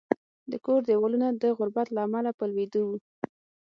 د 0.51 0.53
کور 0.65 0.81
دېوالونه 0.89 1.27
د 1.41 1.43
غربت 1.57 1.87
له 1.91 2.01
امله 2.07 2.31
په 2.39 2.43
لوېدو 2.51 2.81
وو 2.87 2.97